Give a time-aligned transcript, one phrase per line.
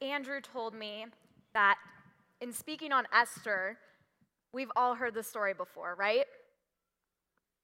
[0.00, 1.06] Andrew told me
[1.52, 1.76] that
[2.40, 3.76] in speaking on Esther,
[4.52, 6.24] we've all heard the story before, right?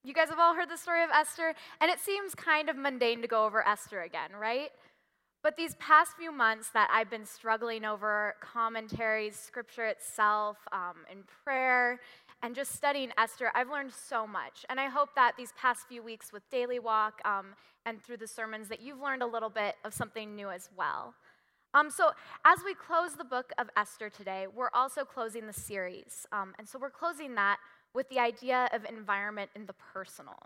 [0.05, 3.23] You guys have all heard the story of Esther, and it seems kind of mundane
[3.23, 4.71] to go over Esther again, right?
[5.43, 11.19] But these past few months that I've been struggling over commentaries, scripture itself, um, in
[11.45, 12.01] prayer,
[12.43, 14.67] and just studying Esther, I've learned so much.
[14.69, 18.27] And I hope that these past few weeks with Daily Walk um, and through the
[18.27, 21.15] sermons that you've learned a little bit of something new as well.
[21.75, 22.11] Um, so,
[22.45, 26.27] as we close the book of Esther today, we're also closing the series.
[26.33, 27.59] Um, and so, we're closing that
[27.95, 30.39] with the idea of environment in the personal.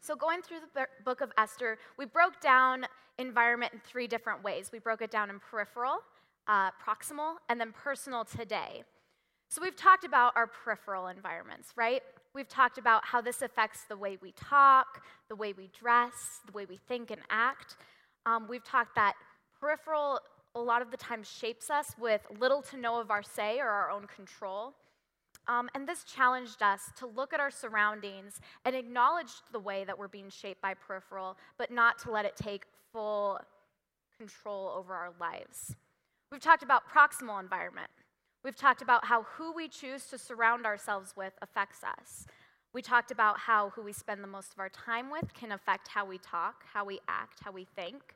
[0.00, 2.86] So, going through the book of Esther, we broke down
[3.18, 4.70] environment in three different ways.
[4.72, 5.98] We broke it down in peripheral,
[6.48, 8.82] uh, proximal, and then personal today.
[9.48, 12.02] So, we've talked about our peripheral environments, right?
[12.34, 16.52] We've talked about how this affects the way we talk, the way we dress, the
[16.52, 17.76] way we think and act.
[18.26, 19.14] Um, we've talked that
[19.64, 20.20] peripheral,
[20.54, 23.68] a lot of the time, shapes us with little to no of our say or
[23.68, 24.74] our own control.
[25.48, 29.98] Um, and this challenged us to look at our surroundings and acknowledge the way that
[29.98, 33.40] we're being shaped by peripheral, but not to let it take full
[34.18, 35.74] control over our lives.
[36.30, 37.90] We've talked about proximal environment.
[38.44, 42.26] We've talked about how who we choose to surround ourselves with affects us.
[42.74, 45.88] We talked about how who we spend the most of our time with can affect
[45.88, 48.14] how we talk, how we act, how we think.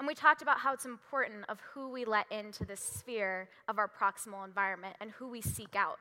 [0.00, 3.78] And we talked about how it's important of who we let into this sphere of
[3.78, 5.98] our proximal environment and who we seek out.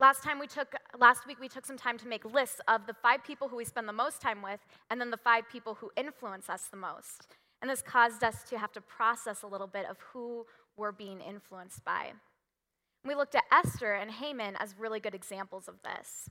[0.00, 2.94] Last time we took last week we took some time to make lists of the
[2.94, 4.58] 5 people who we spend the most time with
[4.90, 7.28] and then the 5 people who influence us the most.
[7.62, 10.44] And this caused us to have to process a little bit of who
[10.76, 12.14] we're being influenced by.
[13.04, 16.30] We looked at Esther and Haman as really good examples of this.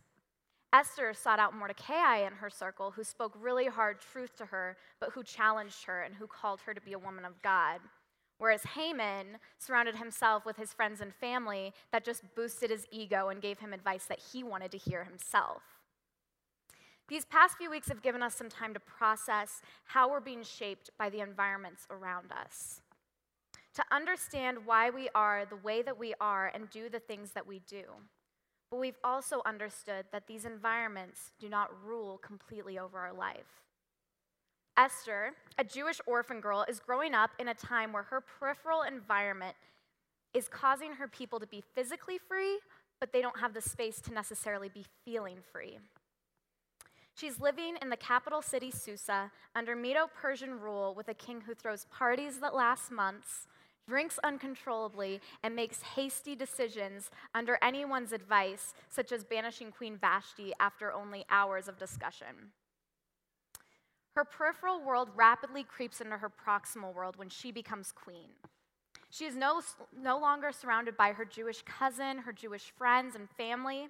[0.73, 5.11] Esther sought out Mordecai in her circle, who spoke really hard truth to her, but
[5.13, 7.79] who challenged her and who called her to be a woman of God.
[8.37, 13.41] Whereas Haman surrounded himself with his friends and family that just boosted his ego and
[13.41, 15.63] gave him advice that he wanted to hear himself.
[17.07, 20.89] These past few weeks have given us some time to process how we're being shaped
[20.99, 22.81] by the environments around us,
[23.73, 27.47] to understand why we are the way that we are and do the things that
[27.47, 27.85] we do.
[28.69, 33.63] But we've also understood that these environments do not rule completely over our life.
[34.77, 39.55] Esther, a Jewish orphan girl, is growing up in a time where her peripheral environment
[40.33, 42.59] is causing her people to be physically free,
[42.99, 45.79] but they don't have the space to necessarily be feeling free.
[47.15, 51.55] She's living in the capital city, Susa, under Medo Persian rule with a king who
[51.55, 53.47] throws parties that last months,
[53.87, 60.91] drinks uncontrollably, and makes hasty decisions under anyone's advice, such as banishing Queen Vashti after
[60.91, 62.51] only hours of discussion.
[64.15, 68.29] Her peripheral world rapidly creeps into her proximal world when she becomes queen.
[69.09, 69.61] She is no,
[69.95, 73.89] no longer surrounded by her Jewish cousin, her Jewish friends, and family.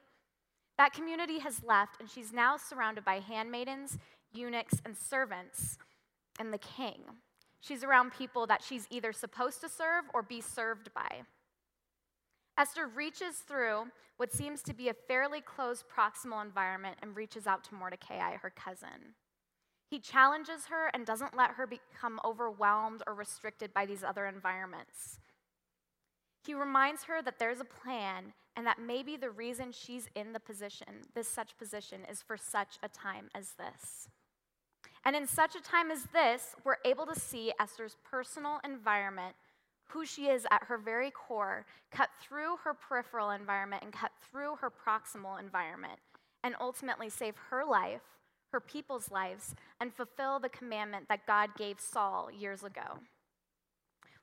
[0.77, 3.97] That community has left, and she's now surrounded by handmaidens,
[4.31, 5.77] eunuchs, and servants,
[6.39, 7.01] and the king.
[7.59, 11.23] She's around people that she's either supposed to serve or be served by.
[12.57, 13.87] Esther reaches through
[14.17, 18.49] what seems to be a fairly closed proximal environment and reaches out to Mordecai, her
[18.49, 19.15] cousin.
[19.89, 25.19] He challenges her and doesn't let her become overwhelmed or restricted by these other environments.
[26.45, 30.39] He reminds her that there's a plan and that maybe the reason she's in the
[30.39, 34.09] position, this such position, is for such a time as this.
[35.07, 39.35] And in such a time as this, we're able to see Esther's personal environment,
[39.85, 44.57] who she is at her very core, cut through her peripheral environment and cut through
[44.57, 45.97] her proximal environment,
[46.43, 48.01] and ultimately save her life,
[48.51, 52.99] her people's lives, and fulfill the commandment that God gave Saul years ago.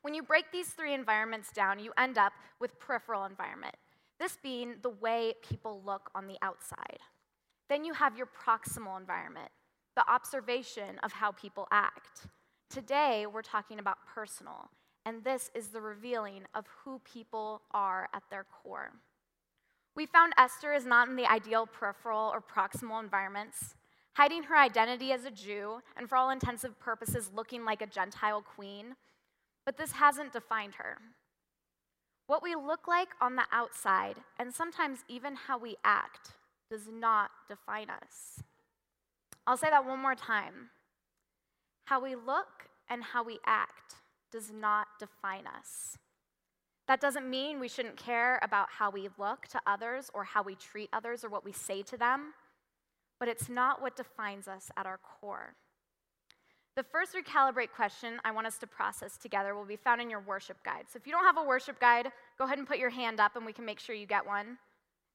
[0.03, 3.75] When you break these three environments down, you end up with peripheral environment,
[4.19, 6.99] this being the way people look on the outside.
[7.69, 9.49] Then you have your proximal environment,
[9.95, 12.27] the observation of how people act.
[12.69, 14.69] Today, we're talking about personal,
[15.05, 18.91] and this is the revealing of who people are at their core.
[19.95, 23.75] We found Esther is not in the ideal peripheral or proximal environments,
[24.13, 28.41] hiding her identity as a Jew and, for all intensive purposes, looking like a Gentile
[28.41, 28.95] queen.
[29.65, 30.97] But this hasn't defined her.
[32.27, 36.31] What we look like on the outside, and sometimes even how we act,
[36.69, 38.41] does not define us.
[39.47, 40.69] I'll say that one more time.
[41.85, 43.95] How we look and how we act
[44.31, 45.97] does not define us.
[46.87, 50.55] That doesn't mean we shouldn't care about how we look to others or how we
[50.55, 52.33] treat others or what we say to them,
[53.19, 55.55] but it's not what defines us at our core.
[56.75, 60.19] The first recalibrate question I want us to process together will be found in your
[60.19, 60.85] worship guide.
[60.91, 63.35] So if you don't have a worship guide, go ahead and put your hand up
[63.35, 64.57] and we can make sure you get one.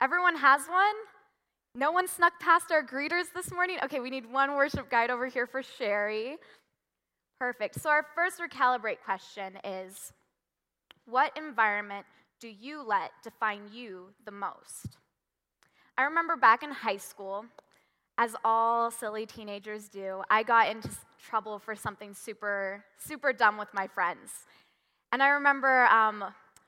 [0.01, 0.95] Everyone has one?
[1.75, 3.79] No one snuck past our greeters this morning?
[3.85, 6.37] Okay, we need one worship guide over here for Sherry.
[7.39, 7.81] Perfect.
[7.81, 10.13] So our first recalibrate question is
[11.07, 12.07] What environment
[12.41, 14.99] do you let define you the most?
[15.97, 17.45] I remember back in high school,
[18.19, 20.91] as all silly teenagers do, I got into
[21.25, 24.31] trouble for something super, super dumb with my friends.
[25.13, 26.25] And I remember um,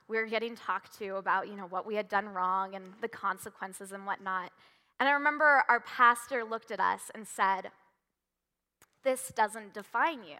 [0.07, 3.07] we were getting talked to about, you know, what we had done wrong and the
[3.09, 4.51] consequences and whatnot.
[4.99, 7.71] And I remember our pastor looked at us and said,
[9.03, 10.37] This doesn't define you.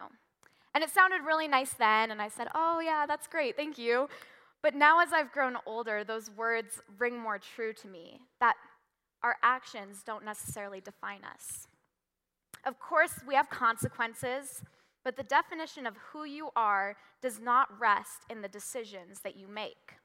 [0.73, 4.07] And it sounded really nice then, and I said, Oh, yeah, that's great, thank you.
[4.61, 8.55] But now, as I've grown older, those words ring more true to me that
[9.21, 11.67] our actions don't necessarily define us.
[12.65, 14.63] Of course, we have consequences,
[15.03, 19.47] but the definition of who you are does not rest in the decisions that you
[19.47, 19.95] make.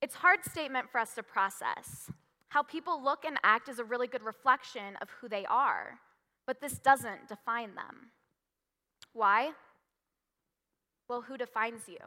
[0.00, 2.10] It's a hard statement for us to process.
[2.48, 5.98] How people look and act is a really good reflection of who they are,
[6.46, 8.10] but this doesn't define them.
[9.12, 9.50] Why?
[11.08, 11.98] Well, who defines you?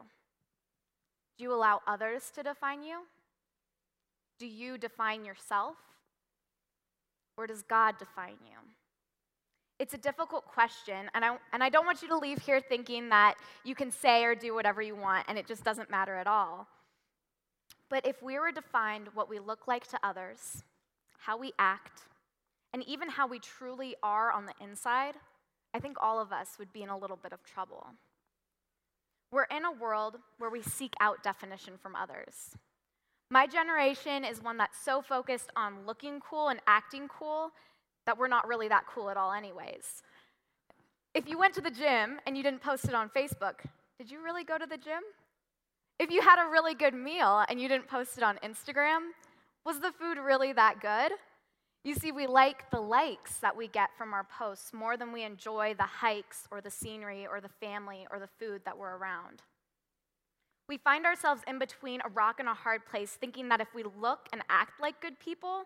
[1.37, 2.99] Do you allow others to define you?
[4.39, 5.75] Do you define yourself?
[7.37, 8.57] Or does God define you?
[9.79, 13.07] It's a difficult question, and I, and I don't want you to leave here thinking
[13.09, 16.27] that you can say or do whatever you want and it just doesn't matter at
[16.27, 16.67] all.
[17.89, 20.63] But if we were defined what we look like to others,
[21.17, 22.03] how we act,
[22.73, 25.15] and even how we truly are on the inside,
[25.73, 27.87] I think all of us would be in a little bit of trouble.
[29.31, 32.55] We're in a world where we seek out definition from others.
[33.31, 37.51] My generation is one that's so focused on looking cool and acting cool
[38.05, 40.01] that we're not really that cool at all, anyways.
[41.13, 43.65] If you went to the gym and you didn't post it on Facebook,
[43.99, 45.01] did you really go to the gym?
[45.99, 49.09] If you had a really good meal and you didn't post it on Instagram,
[49.65, 51.11] was the food really that good?
[51.83, 55.23] You see, we like the likes that we get from our posts more than we
[55.23, 59.41] enjoy the hikes or the scenery or the family or the food that we're around.
[60.69, 63.83] We find ourselves in between a rock and a hard place, thinking that if we
[63.83, 65.63] look and act like good people,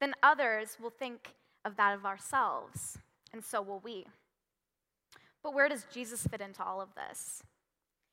[0.00, 1.34] then others will think
[1.64, 2.98] of that of ourselves,
[3.32, 4.06] and so will we.
[5.42, 7.42] But where does Jesus fit into all of this?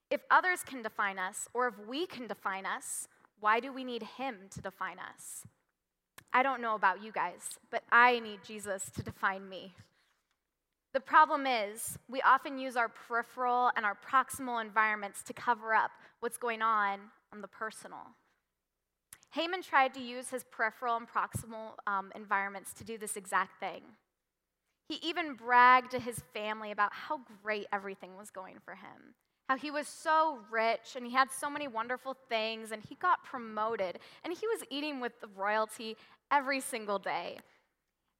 [0.10, 3.08] If others can define us, or if we can define us,
[3.40, 5.44] why do we need him to define us?
[6.34, 9.74] I don't know about you guys, but I need Jesus to define me.
[10.94, 15.92] The problem is, we often use our peripheral and our proximal environments to cover up
[16.22, 17.00] what's going on
[17.34, 18.16] on the personal.
[19.32, 23.82] Haman tried to use his peripheral and proximal um, environments to do this exact thing.
[24.88, 29.16] He even bragged to his family about how great everything was going for him,
[29.48, 33.24] how he was so rich and he had so many wonderful things and he got
[33.24, 35.96] promoted and he was eating with the royalty
[36.32, 37.38] every single day.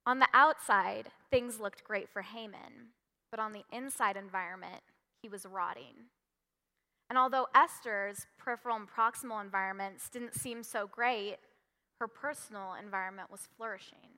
[0.06, 2.92] On the outside, things looked great for Haman,
[3.30, 4.80] but on the inside environment,
[5.22, 6.08] he was rotting.
[7.10, 11.36] And although Esther's peripheral and proximal environments didn't seem so great,
[12.00, 14.16] her personal environment was flourishing.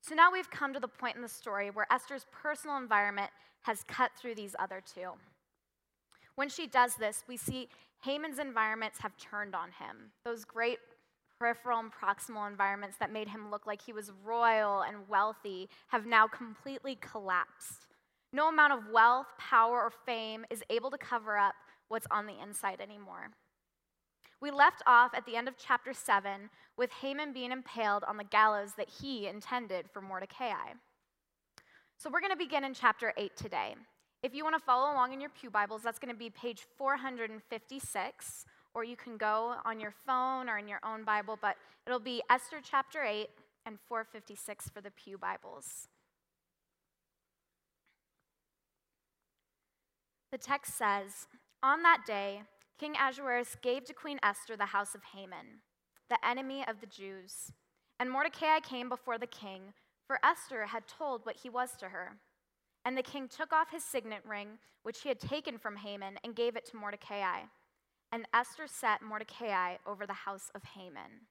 [0.00, 3.30] So now we've come to the point in the story where Esther's personal environment
[3.62, 5.12] has cut through these other two.
[6.36, 7.68] When she does this, we see
[8.02, 10.12] Haman's environments have turned on him.
[10.24, 10.78] Those great
[11.38, 16.06] peripheral and proximal environments that made him look like he was royal and wealthy have
[16.06, 17.86] now completely collapsed.
[18.32, 21.54] No amount of wealth, power, or fame is able to cover up
[21.88, 23.30] what's on the inside anymore.
[24.40, 28.24] We left off at the end of chapter 7 with Haman being impaled on the
[28.24, 30.72] gallows that he intended for Mordecai.
[31.98, 33.74] So we're going to begin in chapter 8 today.
[34.22, 36.64] If you want to follow along in your Pew Bibles, that's going to be page
[36.78, 41.98] 456 or you can go on your phone or in your own Bible, but it'll
[41.98, 43.28] be Esther chapter 8
[43.66, 45.88] and 456 for the Pew Bibles.
[50.30, 51.26] The text says,
[51.60, 52.42] On that day,
[52.78, 55.62] King Ahasuerus gave to Queen Esther the house of Haman,
[56.08, 57.52] the enemy of the Jews.
[57.98, 59.74] And Mordecai came before the king,
[60.06, 62.18] for Esther had told what he was to her.
[62.84, 66.34] And the king took off his signet ring, which he had taken from Haman, and
[66.34, 67.40] gave it to Mordecai.
[68.10, 71.26] And Esther set Mordecai over the house of Haman.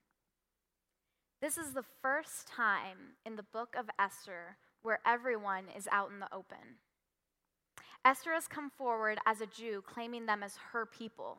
[1.40, 6.20] This is the first time in the book of Esther where everyone is out in
[6.20, 6.78] the open.
[8.04, 11.38] Esther has come forward as a Jew, claiming them as her people.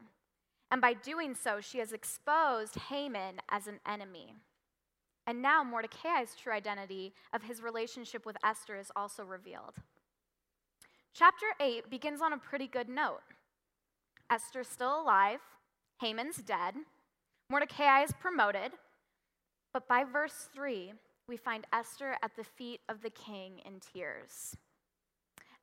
[0.71, 4.35] And by doing so, she has exposed Haman as an enemy.
[5.27, 9.75] And now Mordecai's true identity of his relationship with Esther is also revealed.
[11.13, 13.21] Chapter 8 begins on a pretty good note.
[14.29, 15.39] Esther's still alive,
[16.01, 16.75] Haman's dead,
[17.49, 18.71] Mordecai is promoted,
[19.73, 20.93] but by verse 3,
[21.27, 24.57] we find Esther at the feet of the king in tears.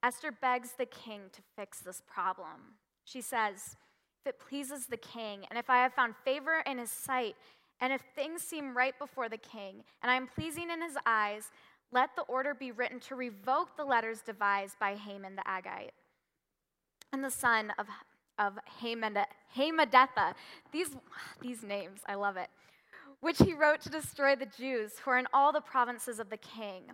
[0.02, 2.76] Esther begs the king to fix this problem.
[3.04, 3.76] She says,
[4.24, 7.34] If it pleases the king, and if I have found favor in his sight,
[7.80, 11.50] and if things seem right before the king, and I am pleasing in his eyes,
[11.92, 15.90] let the order be written to revoke the letters devised by Haman the Agagite
[17.12, 17.86] and the son of,
[18.38, 20.34] of Hammedatha.
[20.72, 20.90] These,
[21.40, 22.48] these names, I love it.
[23.20, 26.36] Which he wrote to destroy the Jews who are in all the provinces of the
[26.36, 26.84] king.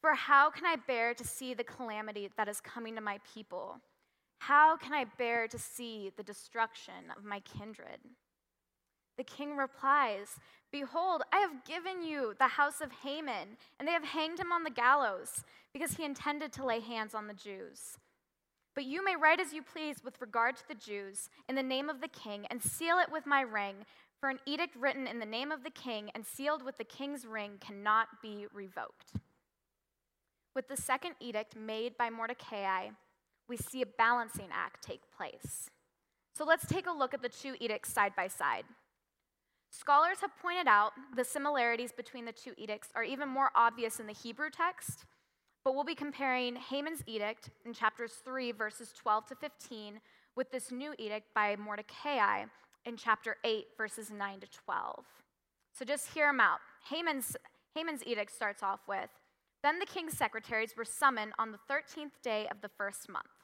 [0.00, 3.80] For how can I bear to see the calamity that is coming to my people?
[4.40, 8.00] How can I bear to see the destruction of my kindred?
[9.16, 10.36] The king replies,
[10.70, 14.64] Behold, I have given you the house of Haman, and they have hanged him on
[14.64, 17.98] the gallows, because he intended to lay hands on the Jews.
[18.74, 21.90] But you may write as you please with regard to the Jews, in the name
[21.90, 23.84] of the king, and seal it with my ring,
[24.22, 27.26] for an edict written in the name of the king and sealed with the king's
[27.26, 29.14] ring cannot be revoked.
[30.54, 32.90] With the second edict made by Mordecai,
[33.48, 35.70] we see a balancing act take place.
[36.36, 38.64] So let's take a look at the two edicts side by side.
[39.72, 44.06] Scholars have pointed out the similarities between the two edicts are even more obvious in
[44.06, 45.06] the Hebrew text,
[45.64, 49.98] but we'll be comparing Haman's edict in chapters 3, verses 12 to 15,
[50.36, 52.44] with this new edict by Mordecai
[52.84, 55.04] in chapter 8, verses 9 to 12.
[55.72, 56.58] So just hear them out.
[56.90, 57.34] Haman's,
[57.74, 59.08] Haman's edict starts off with
[59.62, 63.41] Then the king's secretaries were summoned on the 13th day of the first month.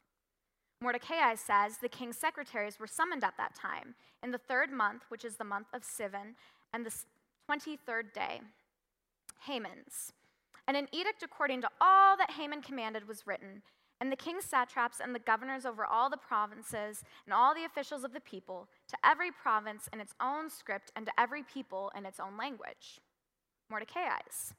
[0.81, 5.25] Mordecai says the king's secretaries were summoned at that time, in the third month, which
[5.25, 6.35] is the month of Sivan,
[6.73, 6.95] and the
[7.51, 8.41] 23rd day.
[9.47, 10.13] Haman's.
[10.67, 13.63] And an edict according to all that Haman commanded was written,
[14.01, 18.05] and the king's satraps and the governors over all the provinces and all the officials
[18.05, 22.07] of the people, to every province in its own script and to every people in
[22.07, 23.01] its own language.
[23.69, 24.55] Mordecai's.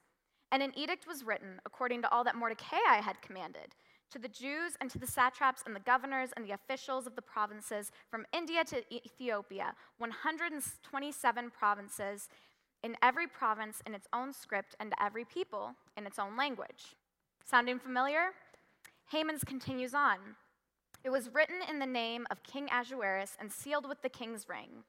[0.51, 3.75] And an edict was written according to all that Mordecai had commanded
[4.11, 7.21] to the Jews and to the satraps and the governors and the officials of the
[7.21, 12.29] provinces from India to Ethiopia, 127 provinces,
[12.83, 16.95] in every province in its own script and to every people in its own language.
[17.45, 18.29] Sounding familiar?
[19.11, 20.17] Haman's continues on.
[21.03, 24.83] It was written in the name of King Ahasuerus and sealed with the king's ring.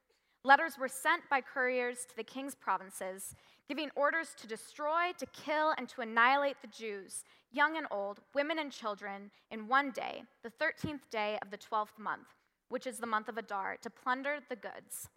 [0.44, 3.34] Letters were sent by couriers to the king's provinces,
[3.70, 7.22] giving orders to destroy, to kill, and to annihilate the Jews,
[7.52, 11.96] young and old, women and children, in one day, the 13th day of the 12th
[11.96, 12.26] month,
[12.68, 15.08] which is the month of Adar, to plunder the goods.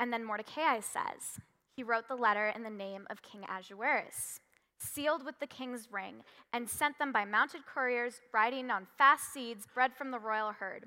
[0.00, 1.38] And then Mordecai says,
[1.74, 4.40] he wrote the letter in the name of King Ahasuerus,
[4.78, 6.22] sealed with the king's ring,
[6.54, 10.86] and sent them by mounted couriers riding on fast steeds bred from the royal herd.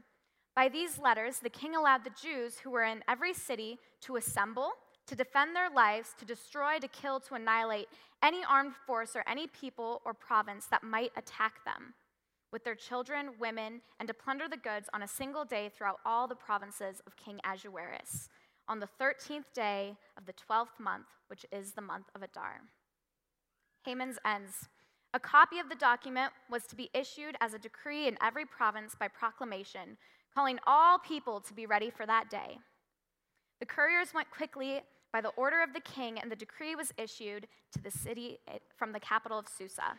[0.55, 4.71] By these letters, the king allowed the Jews who were in every city to assemble
[5.09, 7.87] to defend their lives, to destroy, to kill, to annihilate
[8.21, 11.95] any armed force or any people or province that might attack them,
[12.53, 16.27] with their children, women, and to plunder the goods on a single day throughout all
[16.27, 18.29] the provinces of King Ahasuerus,
[18.67, 22.61] on the 13th day of the 12th month, which is the month of Adar.
[23.85, 24.69] Haman's ends.
[25.15, 28.93] A copy of the document was to be issued as a decree in every province
[28.99, 29.97] by proclamation,
[30.35, 32.59] calling all people to be ready for that day.
[33.59, 37.47] The couriers went quickly by the order of the king, and the decree was issued
[37.73, 39.97] to the city eh, from the capital of Susa.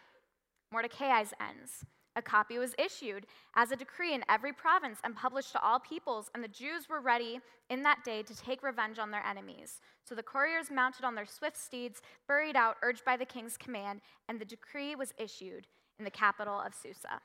[0.72, 1.84] Mordecai's ends.
[2.16, 6.30] A copy was issued as a decree in every province and published to all peoples,
[6.34, 9.80] and the Jews were ready in that day to take revenge on their enemies.
[10.04, 14.00] So the couriers mounted on their swift steeds, buried out, urged by the king's command,
[14.28, 17.20] and the decree was issued in the capital of Susa.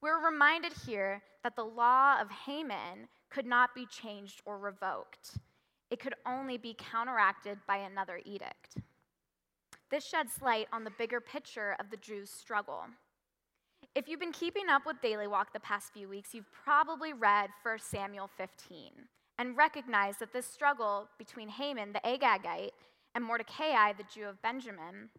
[0.00, 5.38] We're reminded here that the law of Haman could not be changed or revoked
[5.92, 8.78] it could only be counteracted by another edict.
[9.90, 12.84] This sheds light on the bigger picture of the Jews' struggle.
[13.94, 17.50] If you've been keeping up with Daily Walk the past few weeks, you've probably read
[17.62, 18.90] 1 Samuel 15
[19.38, 22.70] and recognized that this struggle between Haman, the Agagite,
[23.14, 25.10] and Mordecai, the Jew of Benjamin,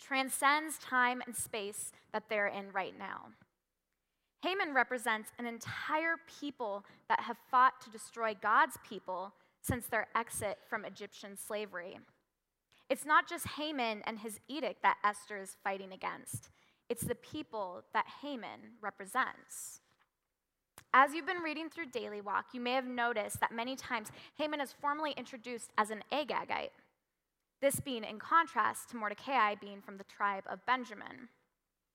[0.00, 3.26] transcends time and space that they're in right now.
[4.42, 9.32] Haman represents an entire people that have fought to destroy God's people
[9.68, 11.98] since their exit from Egyptian slavery.
[12.88, 16.48] It's not just Haman and his edict that Esther is fighting against,
[16.88, 19.80] it's the people that Haman represents.
[20.94, 24.08] As you've been reading through Daily Walk, you may have noticed that many times
[24.38, 26.70] Haman is formally introduced as an Agagite,
[27.60, 31.28] this being in contrast to Mordecai being from the tribe of Benjamin.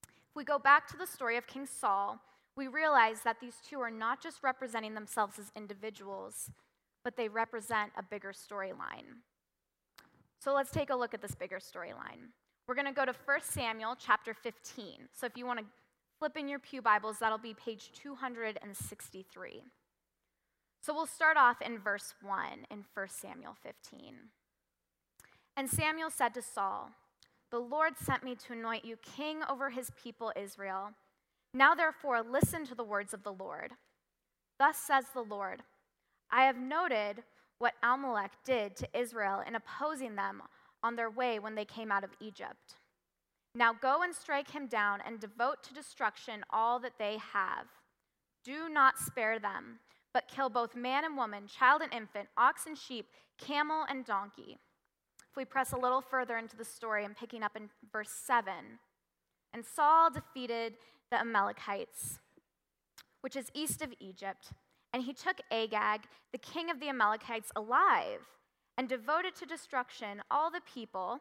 [0.04, 2.20] If we go back to the story of King Saul,
[2.56, 6.52] we realize that these two are not just representing themselves as individuals,
[7.04, 9.22] but they represent a bigger storyline.
[10.40, 12.32] So let's take a look at this bigger storyline.
[12.68, 15.10] We're going to go to 1 Samuel chapter 15.
[15.12, 15.66] So if you want to
[16.20, 19.64] flip in your Pew Bibles, that'll be page 263.
[20.82, 24.16] So we'll start off in verse 1 in 1 Samuel 15.
[25.56, 26.92] And Samuel said to Saul,
[27.52, 30.92] The Lord sent me to anoint you king over his people Israel.
[31.54, 33.72] Now therefore, listen to the words of the Lord.
[34.60, 35.64] Thus says the Lord
[36.34, 37.24] I have noted
[37.60, 40.42] what Amalek did to Israel in opposing them
[40.82, 42.78] on their way when they came out of Egypt.
[43.54, 47.68] Now go and strike him down and devote to destruction all that they have.
[48.44, 49.78] Do not spare them,
[50.12, 53.06] but kill both man and woman, child and infant, ox and sheep,
[53.38, 54.58] camel and donkey.
[55.30, 58.52] If we press a little further into the story and picking up in verse 7,
[59.54, 60.78] and Saul defeated
[61.12, 62.18] the Amalekites,
[63.22, 64.52] which is east of Egypt,
[64.94, 68.22] and he took Agag, the king of the Amalekites, alive
[68.78, 71.20] and devoted to destruction all the people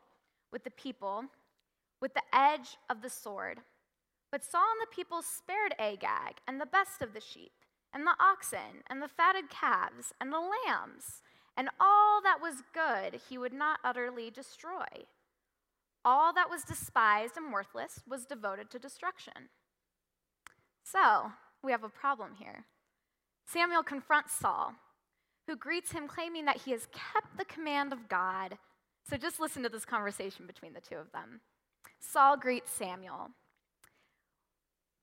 [0.50, 1.25] with the people
[2.00, 3.61] with the edge of the sword.
[4.31, 7.52] But Saul and the people spared Agag and the best of the sheep,
[7.95, 11.23] and the oxen, and the fatted calves, and the lambs,
[11.57, 15.07] and all that was good he would not utterly destroy.
[16.05, 19.50] All that was despised and worthless was devoted to destruction.
[20.83, 22.64] So, we have a problem here.
[23.44, 24.75] Samuel confronts Saul,
[25.46, 28.58] who greets him claiming that he has kept the command of God.
[29.08, 31.40] So, just listen to this conversation between the two of them.
[31.99, 33.30] Saul greets Samuel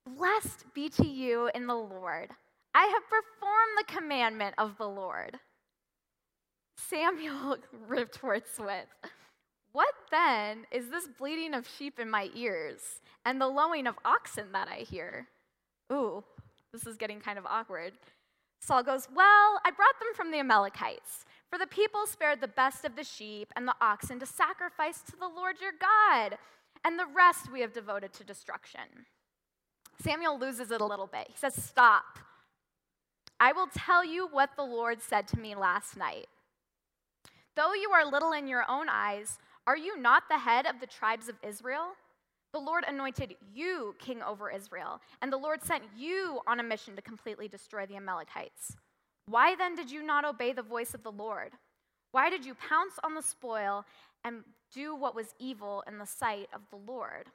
[0.05, 2.29] Blessed be to you in the Lord.
[2.73, 5.39] I have performed the commandment of the Lord.
[6.77, 8.87] Samuel retorts with,
[9.71, 14.51] What then is this bleating of sheep in my ears and the lowing of oxen
[14.53, 15.27] that I hear?
[15.91, 16.23] Ooh,
[16.71, 17.93] this is getting kind of awkward.
[18.59, 22.85] Saul goes, Well, I brought them from the Amalekites, for the people spared the best
[22.85, 26.37] of the sheep and the oxen to sacrifice to the Lord your God,
[26.85, 29.05] and the rest we have devoted to destruction.
[30.01, 31.27] Samuel loses it a little bit.
[31.27, 32.19] He says, Stop.
[33.39, 36.27] I will tell you what the Lord said to me last night.
[37.55, 40.87] Though you are little in your own eyes, are you not the head of the
[40.87, 41.93] tribes of Israel?
[42.51, 46.95] The Lord anointed you king over Israel, and the Lord sent you on a mission
[46.95, 48.75] to completely destroy the Amalekites.
[49.27, 51.51] Why then did you not obey the voice of the Lord?
[52.11, 53.85] Why did you pounce on the spoil
[54.23, 57.27] and do what was evil in the sight of the Lord?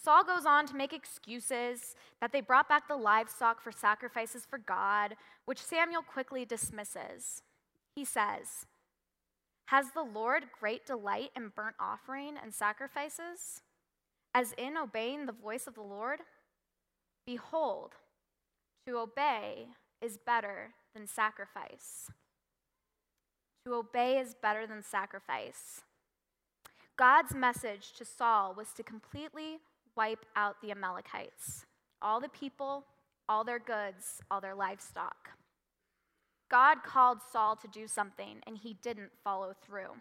[0.00, 4.58] Saul goes on to make excuses that they brought back the livestock for sacrifices for
[4.58, 7.42] God, which Samuel quickly dismisses.
[7.96, 8.66] He says,
[9.66, 13.62] has the Lord great delight in burnt offering and sacrifices,
[14.38, 16.20] as in obeying the voice of the Lord?
[17.26, 17.94] Behold,
[18.86, 19.66] to obey
[20.00, 22.08] is better than sacrifice.
[23.64, 25.82] To obey is better than sacrifice.
[26.96, 29.58] God's message to Saul was to completely
[29.96, 31.66] wipe out the Amalekites,
[32.00, 32.84] all the people,
[33.28, 35.30] all their goods, all their livestock.
[36.48, 39.96] God called Saul to do something, and he didn't follow through.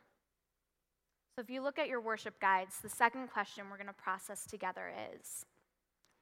[1.37, 4.47] So, if you look at your worship guides, the second question we're going to process
[4.47, 5.45] together is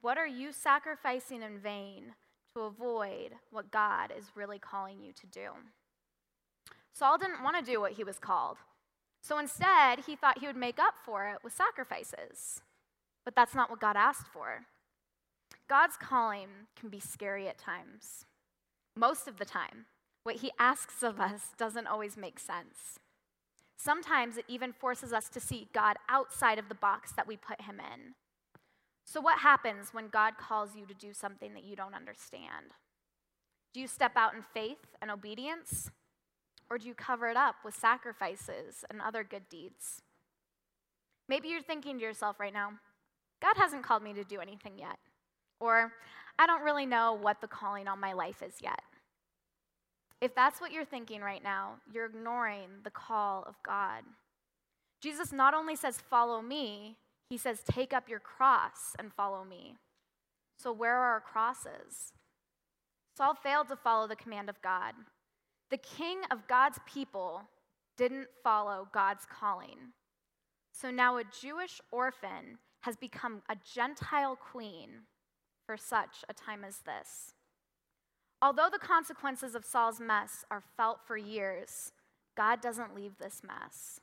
[0.01, 2.15] What are you sacrificing in vain
[2.54, 5.47] to avoid what God is really calling you to do?
[6.91, 8.58] Saul didn't want to do what he was called.
[9.21, 12.60] So instead, he thought he would make up for it with sacrifices.
[13.23, 14.65] But that's not what God asked for.
[15.69, 18.25] God's calling can be scary at times,
[18.97, 19.86] most of the time.
[20.23, 22.99] What he asks of us doesn't always make sense.
[23.77, 27.61] Sometimes it even forces us to see God outside of the box that we put
[27.61, 28.13] him in.
[29.05, 32.73] So, what happens when God calls you to do something that you don't understand?
[33.73, 35.91] Do you step out in faith and obedience?
[36.69, 40.01] Or do you cover it up with sacrifices and other good deeds?
[41.29, 42.71] Maybe you're thinking to yourself right now,
[43.41, 44.97] God hasn't called me to do anything yet.
[45.59, 45.91] Or,
[46.39, 48.81] I don't really know what the calling on my life is yet.
[50.21, 54.04] If that's what you're thinking right now, you're ignoring the call of God.
[55.01, 56.97] Jesus not only says, Follow me,
[57.30, 59.75] he says, Take up your cross and follow me.
[60.58, 62.13] So, where are our crosses?
[63.17, 64.93] Saul failed to follow the command of God.
[65.69, 67.43] The king of God's people
[67.97, 69.93] didn't follow God's calling.
[70.73, 75.04] So now a Jewish orphan has become a Gentile queen
[75.65, 77.34] for such a time as this.
[78.45, 81.91] Although the consequences of Saul's mess are felt for years,
[82.38, 83.99] God doesn't leave this mess.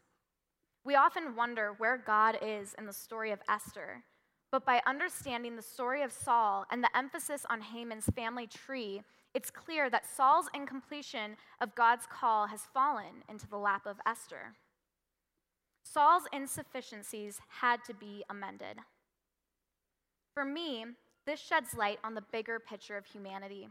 [0.85, 4.02] We often wonder where God is in the story of Esther,
[4.50, 9.02] But by understanding the story of Saul and the emphasis on Haman's family tree,
[9.33, 14.57] it's clear that Saul's incompletion of God's call has fallen into the lap of Esther.
[15.85, 18.78] Saul's insufficiencies had to be amended.
[20.35, 20.85] For me,
[21.26, 23.68] this sheds light on the bigger picture of humanity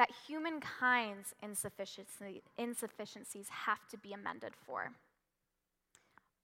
[0.00, 4.92] that humankind's insufficiency, insufficiencies have to be amended for.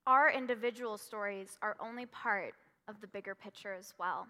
[0.06, 2.52] Our individual stories are only part
[2.86, 4.26] of the bigger picture as well.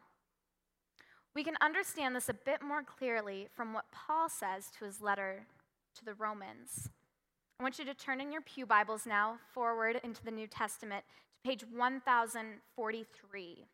[1.34, 5.44] We can understand this a bit more clearly from what Paul says to his letter
[5.96, 6.88] to the Romans.
[7.58, 11.04] I want you to turn in your Pew Bibles now forward into the New Testament
[11.04, 13.66] to page 1043.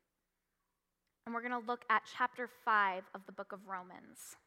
[1.26, 4.38] And we're going to look at chapter 5 of the book of Romans.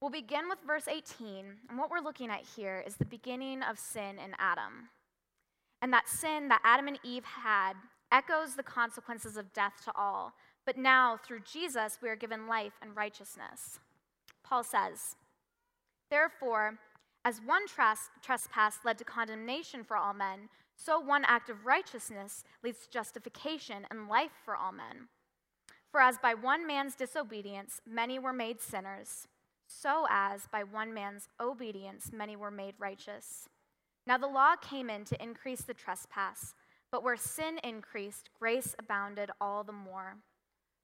[0.00, 3.80] We'll begin with verse 18, and what we're looking at here is the beginning of
[3.80, 4.90] sin in Adam.
[5.82, 7.72] And that sin that Adam and Eve had
[8.12, 10.34] echoes the consequences of death to all,
[10.64, 13.80] but now through Jesus we are given life and righteousness.
[14.44, 15.16] Paul says,
[16.10, 16.78] Therefore,
[17.24, 22.84] as one trespass led to condemnation for all men, so one act of righteousness leads
[22.84, 25.08] to justification and life for all men.
[25.90, 29.26] For as by one man's disobedience many were made sinners,
[29.68, 33.48] so as by one man's obedience many were made righteous.
[34.06, 36.54] Now the law came in to increase the trespass,
[36.90, 40.16] but where sin increased, grace abounded all the more,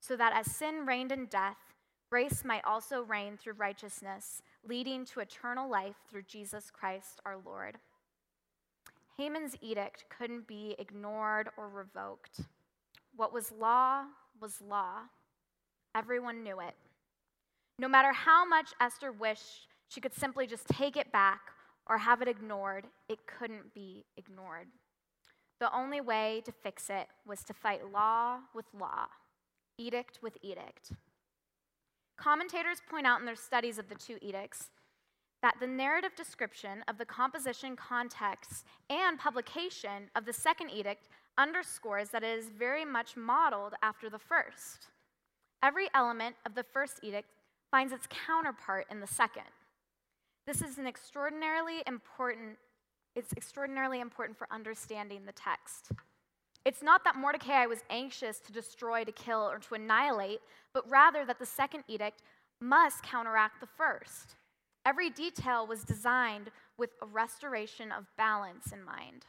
[0.01, 1.57] so that as sin reigned in death,
[2.11, 7.79] grace might also reign through righteousness, leading to eternal life through Jesus Christ our Lord.
[9.17, 12.41] Haman's edict couldn't be ignored or revoked.
[13.17, 14.05] What was law
[14.41, 15.03] was law.
[15.95, 16.75] Everyone knew it.
[17.79, 21.41] No matter how much Esther wished she could simply just take it back
[21.87, 24.69] or have it ignored, it couldn't be ignored.
[25.61, 29.07] The only way to fix it was to fight law with law,
[29.79, 30.93] edict with edict.
[32.17, 34.71] Commentators point out in their studies of the two edicts
[35.43, 42.09] that the narrative description of the composition, context, and publication of the second edict underscores
[42.11, 44.89] that it is very much modeled after the first.
[45.63, 47.29] Every element of the first edict
[47.75, 49.51] finds its counterpart in the second.
[50.47, 52.57] This is an extraordinarily important
[53.17, 55.91] it's extraordinarily important for understanding the text.
[56.65, 60.39] It's not that Mordecai was anxious to destroy, to kill, or to annihilate,
[60.73, 62.23] but rather that the second edict
[62.61, 64.37] must counteract the first.
[64.87, 69.27] Every detail was designed with a restoration of balance in mind.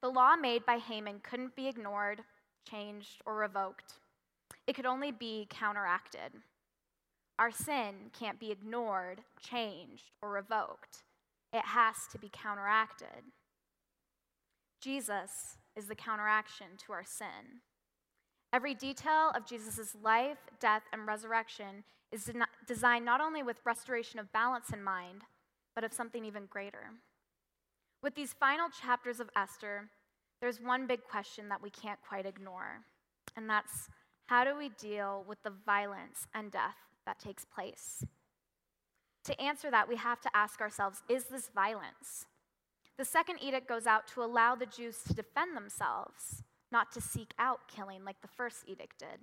[0.00, 2.22] The law made by Haman couldn't be ignored,
[2.68, 3.94] changed, or revoked.
[4.66, 6.32] It could only be counteracted.
[7.38, 11.04] Our sin can't be ignored, changed, or revoked.
[11.52, 13.24] It has to be counteracted.
[14.80, 17.62] Jesus is the counteraction to our sin.
[18.52, 22.30] Every detail of Jesus' life, death, and resurrection is
[22.66, 25.22] designed not only with restoration of balance in mind,
[25.74, 26.90] but of something even greater.
[28.02, 29.90] With these final chapters of Esther,
[30.40, 32.84] there's one big question that we can't quite ignore,
[33.36, 33.88] and that's
[34.26, 36.76] how do we deal with the violence and death
[37.08, 38.04] that takes place.
[39.24, 42.26] To answer that, we have to ask ourselves is this violence?
[42.98, 47.32] The second edict goes out to allow the Jews to defend themselves, not to seek
[47.38, 49.20] out killing like the first edict did.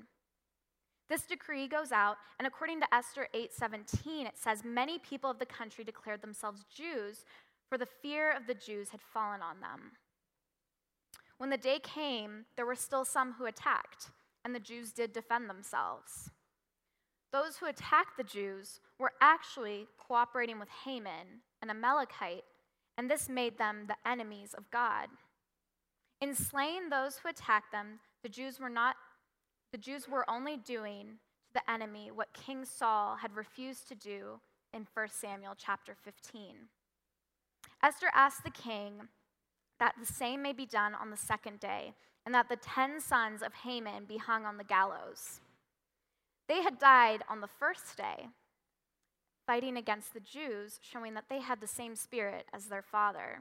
[1.10, 5.46] This decree goes out, and according to Esther 8:17, it says many people of the
[5.46, 7.24] country declared themselves Jews,
[7.70, 9.98] for the fear of the Jews had fallen on them.
[11.38, 14.10] When the day came, there were still some who attacked,
[14.44, 16.32] and the Jews did defend themselves.
[17.36, 22.46] Those who attacked the Jews were actually cooperating with Haman, an Amalekite,
[22.98, 25.10] and this made them the enemies of God.
[26.22, 28.96] In slaying those who attacked them, the Jews were not
[29.74, 31.18] the Jews were only doing
[31.48, 34.40] to the enemy what King Saul had refused to do
[34.74, 36.56] in 1 Samuel chapter 15.
[37.84, 39.10] Esther asked the king
[39.78, 41.96] that the same may be done on the second day,
[42.26, 45.42] and that the ten sons of Haman be hung on the gallows.
[46.48, 48.28] They had died on the first day,
[49.48, 53.40] fighting against the Jews, showing that they had the same spirit as their father.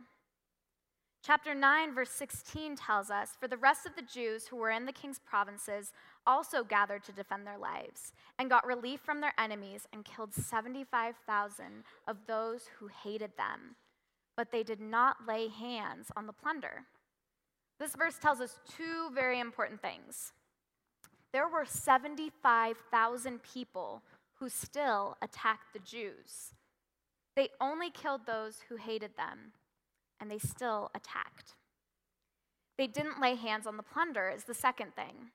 [1.22, 4.84] Chapter 9, verse 16 tells us For the rest of the Jews who were in
[4.84, 5.92] the king's provinces
[6.26, 11.84] also gathered to defend their lives, and got relief from their enemies, and killed 75,000
[12.06, 13.76] of those who hated them.
[14.36, 16.84] But they did not lay hands on the plunder.
[17.78, 20.32] This verse tells us two very important things
[21.34, 24.02] there were 75,000 people
[24.38, 26.54] who still attacked the Jews.
[27.34, 29.50] They only killed those who hated them,
[30.20, 31.56] and they still attacked.
[32.78, 35.32] They didn't lay hands on the plunder, is the second thing.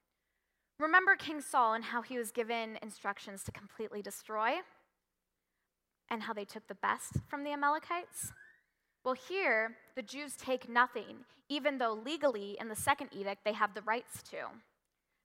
[0.79, 4.51] Remember King Saul and how he was given instructions to completely destroy?
[6.09, 8.31] And how they took the best from the Amalekites?
[9.03, 13.73] Well, here, the Jews take nothing, even though legally in the second edict they have
[13.73, 14.47] the rights to.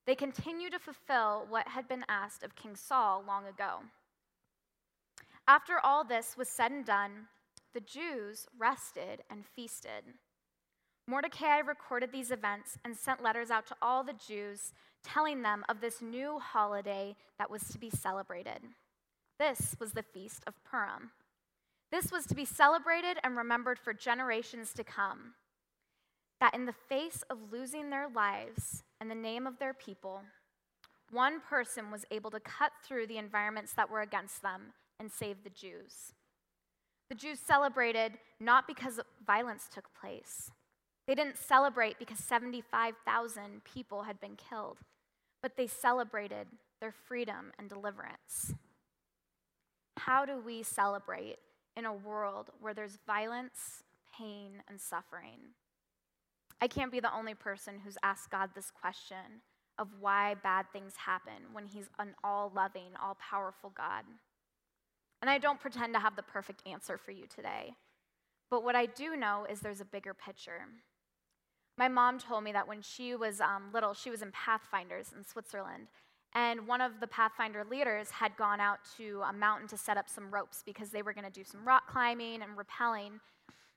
[0.06, 3.80] They continue to fulfill what had been asked of King Saul long ago.
[5.48, 7.28] After all this was said and done,
[7.72, 10.04] the Jews rested and feasted.
[11.06, 15.80] Mordecai recorded these events and sent letters out to all the Jews, telling them of
[15.80, 18.60] this new holiday that was to be celebrated.
[19.38, 21.10] This was the Feast of Purim.
[21.90, 25.34] This was to be celebrated and remembered for generations to come.
[26.40, 30.22] That in the face of losing their lives and the name of their people,
[31.10, 35.42] one person was able to cut through the environments that were against them and save
[35.42, 36.12] the Jews.
[37.08, 40.50] The Jews celebrated not because violence took place,
[41.06, 44.78] they didn't celebrate because 75,000 people had been killed,
[45.42, 46.46] but they celebrated
[46.80, 48.54] their freedom and deliverance.
[49.98, 51.36] How do we celebrate
[51.76, 53.84] in a world where there's violence,
[54.16, 55.54] pain, and suffering?
[56.60, 59.42] I can't be the only person who's asked God this question
[59.78, 64.04] of why bad things happen when He's an all loving, all powerful God.
[65.20, 67.74] And I don't pretend to have the perfect answer for you today.
[68.50, 70.60] But what I do know is there's a bigger picture.
[71.76, 75.24] My mom told me that when she was um, little, she was in Pathfinders in
[75.24, 75.88] Switzerland.
[76.34, 80.08] And one of the Pathfinder leaders had gone out to a mountain to set up
[80.08, 83.20] some ropes because they were going to do some rock climbing and rappelling.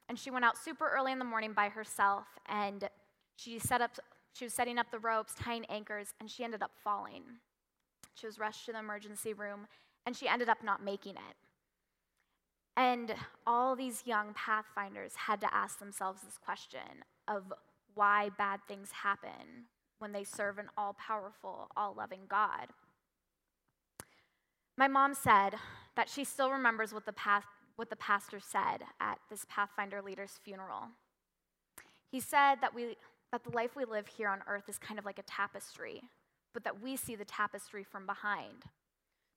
[0.10, 2.90] And she went out super early in the morning by herself and
[3.36, 3.92] she set up
[4.34, 7.24] she was setting up the ropes, tying anchors, and she ended up falling.
[8.14, 9.66] She was rushed to the emergency room
[10.06, 11.36] and she ended up not making it.
[12.76, 13.16] And
[13.48, 17.52] all these young pathfinders had to ask themselves this question of
[17.96, 19.66] why bad things happen
[19.98, 22.68] when they serve an all powerful, all loving God.
[24.78, 25.56] My mom said
[25.96, 27.46] that she still remembers what the, path,
[27.78, 30.90] what the pastor said at this Pathfinder leader's funeral.
[32.12, 32.98] He said that, we,
[33.32, 36.02] that the life we live here on earth is kind of like a tapestry,
[36.54, 38.64] but that we see the tapestry from behind.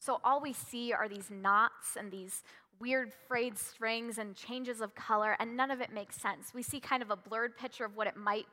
[0.01, 2.43] So all we see are these knots and these
[2.81, 6.55] weird frayed strings and changes of color, and none of it makes sense.
[6.55, 8.47] We see kind of a blurred picture of what it might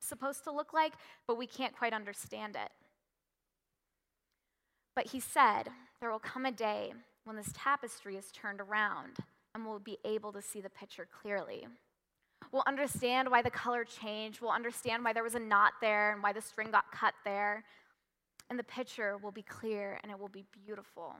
[0.00, 0.94] supposed to look like,
[1.26, 2.70] but we can't quite understand it.
[4.96, 5.68] But he said,
[6.00, 9.16] There will come a day when this tapestry is turned around
[9.54, 11.66] and we'll be able to see the picture clearly.
[12.52, 14.40] We'll understand why the color changed.
[14.40, 17.64] We'll understand why there was a knot there and why the string got cut there.
[18.48, 21.14] And the picture will be clear and it will be beautiful.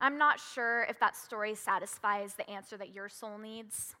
[0.00, 3.94] I'm not sure if that story satisfies the answer that your soul needs,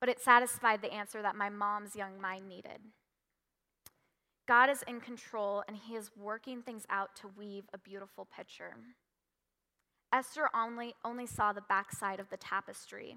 [0.00, 2.78] but it satisfied the answer that my mom's young mind needed.
[4.46, 8.76] God is in control and he is working things out to weave a beautiful picture.
[10.12, 13.16] Esther only, only saw the backside of the tapestry.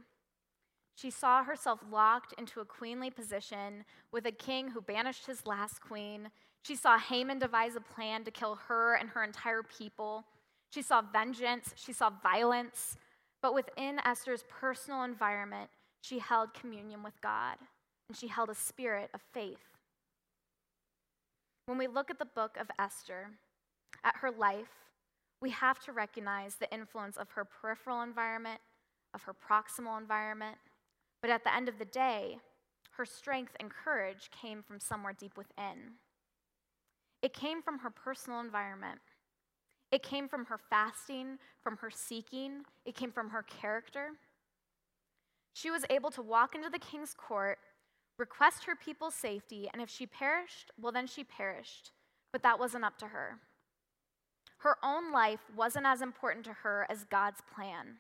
[0.96, 5.82] She saw herself locked into a queenly position with a king who banished his last
[5.82, 6.30] queen.
[6.64, 10.26] She saw Haman devise a plan to kill her and her entire people.
[10.70, 12.98] She saw vengeance, she saw violence.
[13.42, 15.70] But within Esther's personal environment,
[16.02, 17.56] she held communion with God
[18.08, 19.80] and she held a spirit of faith.
[21.66, 23.30] When we look at the book of Esther,
[24.04, 24.91] at her life,
[25.42, 28.62] we have to recognize the influence of her peripheral environment,
[29.14, 30.58] of her proximal environment.
[31.22, 32.38] But at the end of the day,
[32.92, 35.96] her strength and courage came from somewhere deep within.
[37.22, 39.00] It came from her personal environment.
[39.92, 44.12] It came from her fasting, from her seeking, it came from her character.
[45.54, 47.60] She was able to walk into the king's court,
[48.18, 51.92] request her people's safety, and if she perished, well, then she perished.
[52.32, 53.40] But that wasn't up to her.
[54.64, 57.98] Her own life wasn't as important to her as God's plan.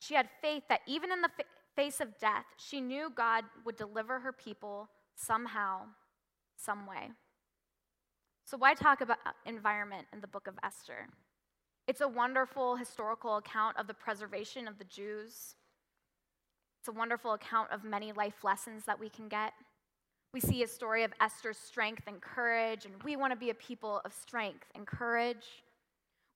[0.00, 1.30] She had faith that even in the
[1.76, 5.82] face of death, she knew God would deliver her people somehow,
[6.56, 7.10] some way.
[8.44, 11.06] So, why talk about uh, environment in the book of Esther?
[11.86, 15.54] It's a wonderful historical account of the preservation of the Jews
[16.80, 19.52] it's a wonderful account of many life lessons that we can get.
[20.32, 23.54] We see a story of Esther's strength and courage, and we want to be a
[23.54, 25.64] people of strength and courage.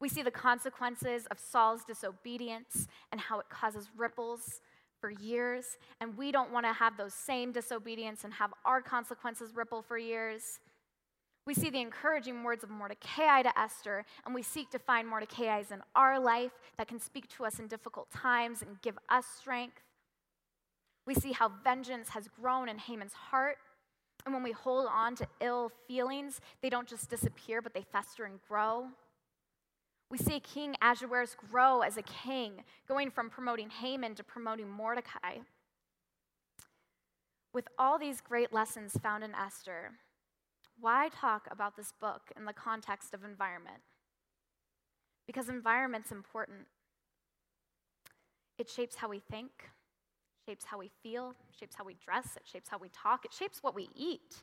[0.00, 4.60] We see the consequences of Saul's disobedience and how it causes ripples
[5.00, 9.54] for years, and we don't want to have those same disobedience and have our consequences
[9.54, 10.58] ripple for years.
[11.46, 15.70] We see the encouraging words of Mordecai to Esther, and we seek to find Mordecai's
[15.70, 19.82] in our life that can speak to us in difficult times and give us strength.
[21.06, 23.58] We see how vengeance has grown in Haman's heart
[24.24, 28.24] And when we hold on to ill feelings, they don't just disappear, but they fester
[28.24, 28.86] and grow.
[30.10, 35.38] We see King Ahasuerus grow as a king, going from promoting Haman to promoting Mordecai.
[37.52, 39.92] With all these great lessons found in Esther,
[40.80, 43.82] why talk about this book in the context of environment?
[45.26, 46.66] Because environment's important.
[48.58, 49.50] It shapes how we think,
[50.46, 53.62] shapes how we feel, shapes how we dress, it shapes how we talk, it shapes
[53.62, 54.42] what we eat.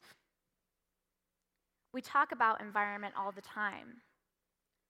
[1.93, 4.01] We talk about environment all the time.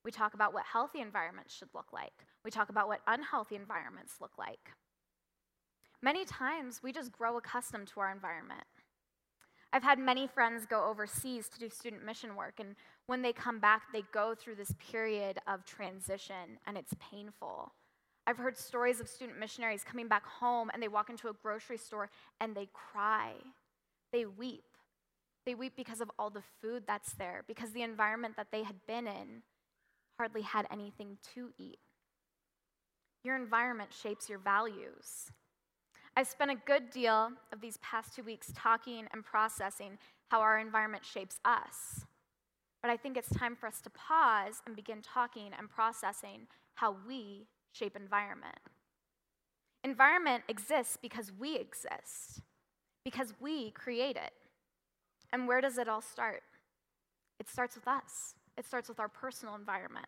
[0.04, 2.14] We talk about what healthy environments should look like.
[2.44, 4.72] We talk about what unhealthy environments look like.
[6.02, 8.64] Many times, we just grow accustomed to our environment.
[9.74, 13.60] I've had many friends go overseas to do student mission work, and when they come
[13.60, 17.72] back, they go through this period of transition, and it's painful.
[18.28, 21.78] I've heard stories of student missionaries coming back home and they walk into a grocery
[21.78, 23.34] store and they cry.
[24.14, 24.64] They weep.
[25.46, 28.76] They weep because of all the food that's there, because the environment that they had
[28.88, 29.42] been in
[30.20, 31.80] hardly had anything to eat.
[33.24, 35.32] Your environment shapes your values.
[36.16, 39.98] I've spent a good deal of these past two weeks talking and processing
[40.30, 42.06] how our environment shapes us.
[42.82, 46.96] But I think it's time for us to pause and begin talking and processing how
[47.08, 48.58] we shape environment.
[49.84, 52.42] Environment exists because we exist,
[53.04, 54.34] because we create it.
[55.34, 56.44] And where does it all start?
[57.40, 60.08] It starts with us, it starts with our personal environment,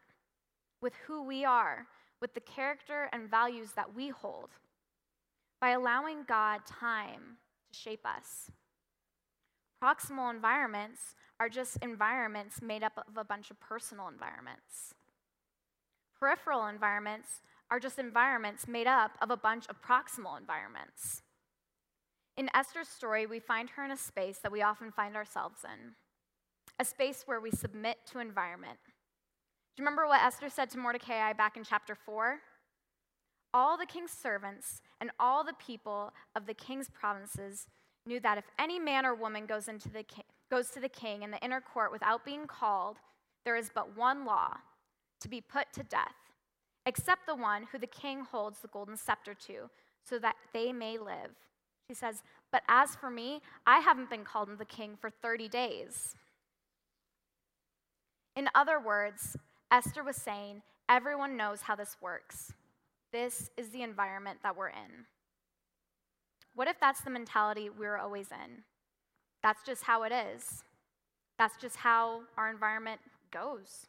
[0.82, 1.88] with who we are,
[2.22, 4.50] with the character and values that we hold,
[5.60, 7.38] by allowing God time
[7.72, 8.52] to shape us.
[9.84, 14.94] Proximal environments are just environments made up of a bunch of personal environments.
[16.18, 17.42] Peripheral environments
[17.74, 21.24] are just environments made up of a bunch of proximal environments.
[22.38, 25.96] In Esther's story, we find her in a space that we often find ourselves in
[26.80, 28.78] a space where we submit to environment.
[28.86, 32.42] Do you remember what Esther said to Mordecai back in chapter 4?
[33.56, 37.66] All the king's servants and all the people of the king's provinces
[38.06, 41.24] knew that if any man or woman goes, into the king, goes to the king
[41.24, 42.98] in the inner court without being called,
[43.46, 44.58] there is but one law
[45.22, 46.14] to be put to death,
[46.86, 49.70] except the one who the king holds the golden scepter to,
[50.04, 51.32] so that they may live.
[51.88, 56.16] She says, But as for me, I haven't been called the king for 30 days.
[58.36, 59.38] In other words,
[59.72, 62.54] Esther was saying, Everyone knows how this works.
[63.12, 65.06] This is the environment that we're in.
[66.56, 68.64] What if that's the mentality we're always in?
[69.42, 70.64] That's just how it is.
[71.38, 73.88] That's just how our environment goes.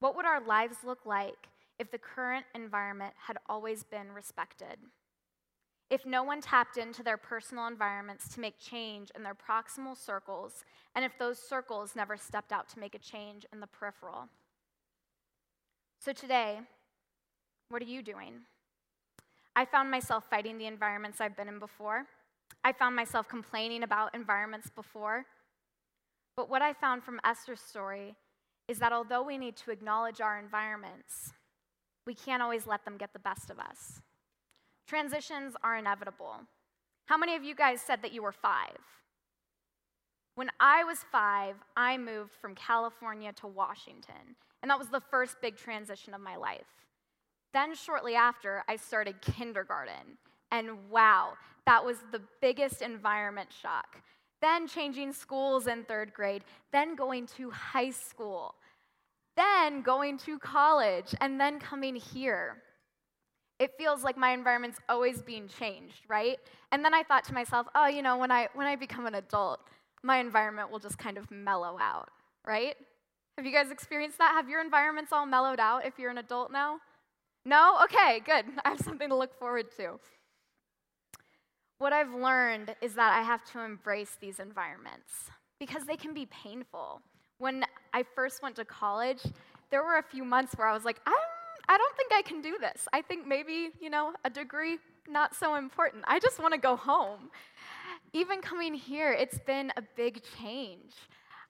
[0.00, 1.48] What would our lives look like
[1.80, 4.76] if the current environment had always been respected.
[5.88, 10.62] If no one tapped into their personal environments to make change in their proximal circles,
[10.94, 14.28] and if those circles never stepped out to make a change in the peripheral.
[15.98, 16.60] So today,
[17.70, 18.34] what are you doing?
[19.56, 22.04] I found myself fighting the environments I've been in before.
[22.62, 25.24] I found myself complaining about environments before.
[26.36, 28.16] But what I found from Esther's story
[28.68, 31.32] is that although we need to acknowledge our environments,
[32.10, 34.02] we can't always let them get the best of us.
[34.88, 36.40] Transitions are inevitable.
[37.06, 38.80] How many of you guys said that you were five?
[40.34, 45.36] When I was five, I moved from California to Washington, and that was the first
[45.40, 46.66] big transition of my life.
[47.52, 50.18] Then, shortly after, I started kindergarten,
[50.50, 51.34] and wow,
[51.66, 54.02] that was the biggest environment shock.
[54.42, 56.42] Then, changing schools in third grade,
[56.72, 58.56] then going to high school
[59.36, 62.62] then going to college, and then coming here.
[63.58, 66.38] It feels like my environment's always being changed, right?
[66.72, 69.16] And then I thought to myself, oh, you know, when I, when I become an
[69.16, 69.60] adult,
[70.02, 72.08] my environment will just kind of mellow out,
[72.46, 72.74] right?
[73.36, 74.32] Have you guys experienced that?
[74.34, 76.78] Have your environments all mellowed out if you're an adult now?
[77.44, 77.78] No?
[77.84, 78.44] Okay, good.
[78.64, 79.98] I have something to look forward to.
[81.78, 86.26] What I've learned is that I have to embrace these environments because they can be
[86.26, 87.00] painful.
[87.40, 87.64] When
[87.94, 89.22] I first went to college,
[89.70, 92.20] there were a few months where I was like, I don't, I don't think I
[92.20, 92.86] can do this.
[92.92, 94.76] I think maybe, you know, a degree,
[95.08, 96.04] not so important.
[96.06, 97.30] I just want to go home.
[98.12, 100.92] Even coming here, it's been a big change.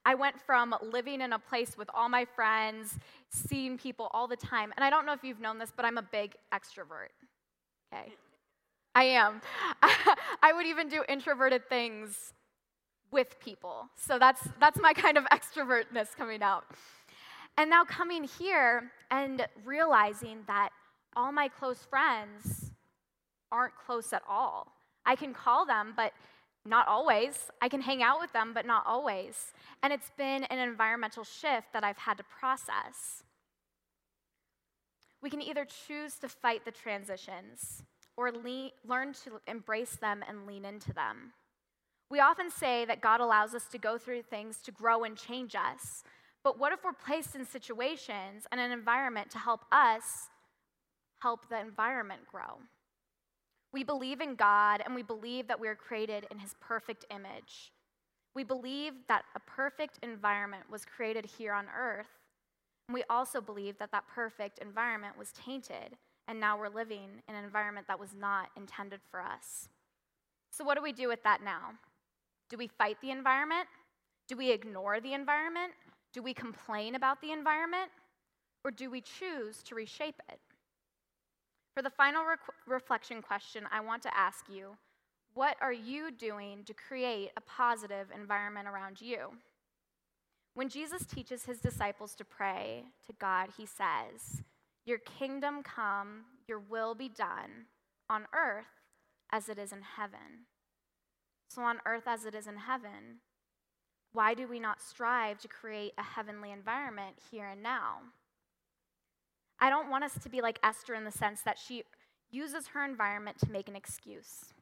[0.04, 2.96] I went from living in a place with all my friends,
[3.30, 5.98] seeing people all the time, and I don't know if you've known this, but I'm
[5.98, 7.10] a big extrovert.
[7.92, 8.12] Okay.
[8.94, 9.40] I am.
[10.42, 12.32] I would even do introverted things
[13.12, 13.88] with people.
[13.96, 16.64] So that's, that's my kind of extrovertness coming out.
[17.58, 20.70] And now coming here and realizing that
[21.16, 22.70] all my close friends
[23.52, 24.72] aren't close at all.
[25.04, 26.12] I can call them, but
[26.64, 27.50] not always.
[27.60, 29.52] I can hang out with them, but not always.
[29.82, 33.24] And it's been an environmental shift that I've had to process.
[35.22, 37.82] We can either choose to fight the transitions
[38.16, 41.32] or le- learn to embrace them and lean into them.
[42.10, 45.54] We often say that God allows us to go through things to grow and change
[45.54, 46.02] us.
[46.42, 50.28] But what if we're placed in situations and an environment to help us
[51.20, 52.58] help the environment grow?
[53.72, 57.72] We believe in God and we believe that we are created in his perfect image.
[58.34, 62.08] We believe that a perfect environment was created here on earth.
[62.88, 65.96] And we also believe that that perfect environment was tainted,
[66.26, 69.68] and now we're living in an environment that was not intended for us.
[70.50, 71.74] So, what do we do with that now?
[72.50, 73.68] Do we fight the environment?
[74.28, 75.72] Do we ignore the environment?
[76.12, 77.90] Do we complain about the environment?
[78.64, 80.40] Or do we choose to reshape it?
[81.74, 82.34] For the final re-
[82.66, 84.76] reflection question, I want to ask you
[85.32, 89.30] what are you doing to create a positive environment around you?
[90.54, 94.42] When Jesus teaches his disciples to pray to God, he says,
[94.84, 97.66] Your kingdom come, your will be done
[98.08, 98.66] on earth
[99.30, 100.46] as it is in heaven.
[101.50, 103.18] So, on earth as it is in heaven,
[104.12, 108.02] why do we not strive to create a heavenly environment here and now?
[109.58, 111.82] I don't want us to be like Esther in the sense that she
[112.30, 114.54] uses her environment to make an excuse.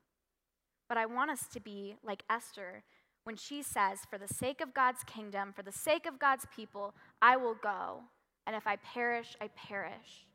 [0.88, 2.84] But I want us to be like Esther
[3.24, 6.94] when she says, For the sake of God's kingdom, for the sake of God's people,
[7.20, 8.00] I will go.
[8.46, 10.26] And if I perish, I perish.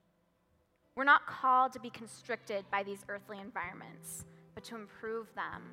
[0.96, 4.24] We're not called to be constricted by these earthly environments,
[4.54, 5.64] but to improve them,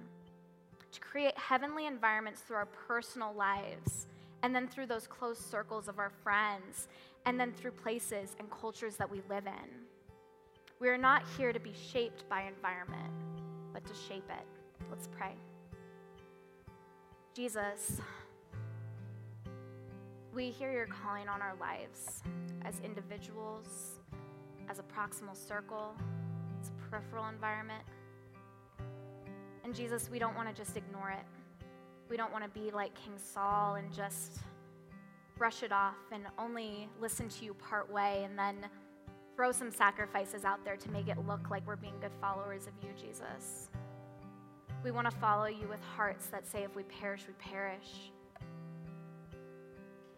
[0.93, 4.07] to create heavenly environments through our personal lives,
[4.43, 6.89] and then through those close circles of our friends
[7.27, 9.71] and then through places and cultures that we live in.
[10.81, 13.13] We are not here to be shaped by environment,
[13.73, 14.47] but to shape it.
[14.91, 15.35] Let's pray.
[17.35, 18.01] Jesus,
[20.35, 22.23] we hear your calling on our lives
[22.65, 23.99] as individuals,
[24.69, 25.95] as a proximal circle,
[26.63, 27.85] as a peripheral environment.
[29.71, 31.25] And Jesus, we don't want to just ignore it.
[32.09, 34.41] We don't want to be like King Saul and just
[35.39, 38.57] brush it off and only listen to you part way and then
[39.37, 42.73] throw some sacrifices out there to make it look like we're being good followers of
[42.83, 43.71] you, Jesus.
[44.83, 48.11] We want to follow you with hearts that say, if we perish, we perish.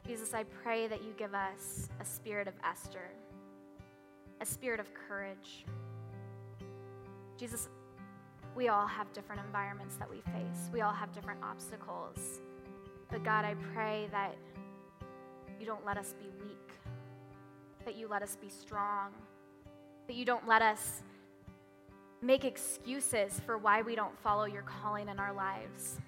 [0.07, 3.11] Jesus, I pray that you give us a spirit of Esther,
[4.41, 5.67] a spirit of courage.
[7.37, 7.69] Jesus,
[8.55, 12.41] we all have different environments that we face, we all have different obstacles.
[13.11, 14.37] But God, I pray that
[15.59, 16.71] you don't let us be weak,
[17.85, 19.11] that you let us be strong,
[20.07, 21.03] that you don't let us
[22.21, 25.99] make excuses for why we don't follow your calling in our lives.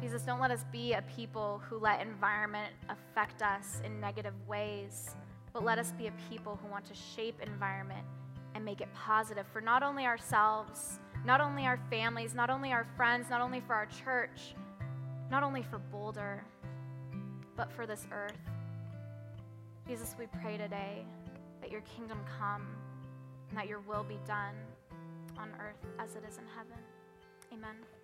[0.00, 5.10] Jesus, don't let us be a people who let environment affect us in negative ways,
[5.52, 8.06] but let us be a people who want to shape environment
[8.58, 12.84] and make it positive for not only ourselves, not only our families, not only our
[12.96, 14.56] friends, not only for our church,
[15.30, 16.44] not only for Boulder,
[17.56, 18.36] but for this earth.
[19.86, 21.04] Jesus, we pray today
[21.60, 22.66] that your kingdom come
[23.48, 24.56] and that your will be done
[25.38, 26.82] on earth as it is in heaven.
[27.52, 27.97] Amen.